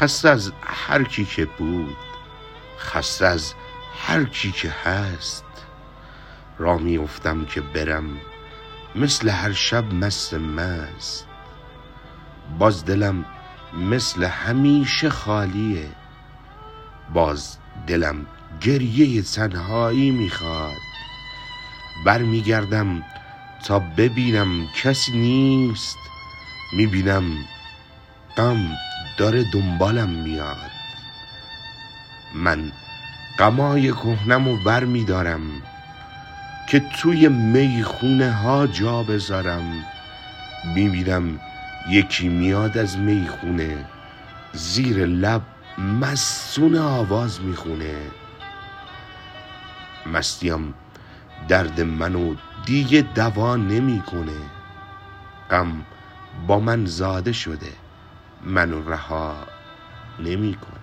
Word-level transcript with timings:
خسته 0.00 0.28
از 0.28 0.52
هر 0.62 1.04
کی 1.04 1.24
که 1.24 1.44
بود 1.44 1.96
خسته 2.78 3.26
از 3.26 3.54
هر 4.06 4.24
کی 4.24 4.52
که 4.52 4.70
هست. 4.84 5.44
راه 6.58 6.80
میافتم 6.80 7.44
که 7.44 7.60
برم 7.60 8.16
مثل 8.96 9.28
هر 9.28 9.52
شب 9.52 9.94
مست 9.94 10.34
مست. 10.34 11.26
باز 12.58 12.84
دلم 12.84 13.24
مثل 13.74 14.24
همیشه 14.24 15.10
خالیه 15.10 15.88
باز 17.14 17.58
دلم 17.86 18.26
گریه 18.60 19.22
تنهایی 19.22 20.10
می‌خواد. 20.10 20.78
برمیگردم 22.06 23.02
تا 23.66 23.78
ببینم 23.78 24.68
کسی 24.82 25.12
نیست 25.12 25.98
می‌بینم 26.72 27.24
غم 28.36 28.70
داره 29.18 29.44
دنبالم 29.52 30.08
میاد. 30.08 30.70
من 32.34 32.72
غمای 33.38 33.92
کهنم 33.92 34.48
و 34.48 34.56
بر 34.56 34.84
میدارم 34.84 35.40
که 36.68 36.80
توی 36.80 37.28
می‌خونه 37.28 38.32
ها 38.32 38.66
جا 38.66 39.02
بذارم. 39.02 39.84
می‌بینم 40.74 41.40
یکی 41.88 42.28
میاد 42.28 42.78
از 42.78 42.98
می‌خونه 42.98 43.84
زیر 44.52 45.06
لب 45.06 45.42
مستونه 45.78 46.80
آواز 46.80 47.40
می‌خونه. 47.40 47.94
مستیم 50.06 50.74
درد 51.48 51.80
منو 51.80 52.34
دیگه 52.66 53.00
دوا 53.14 53.56
نمی‌کنه. 53.56 54.40
غم 55.50 55.84
با 56.46 56.60
من 56.60 56.86
زاده 56.86 57.32
شده. 57.32 57.72
منو 58.48 58.90
رها 58.90 59.46
نمی‌کنه. 60.18 60.77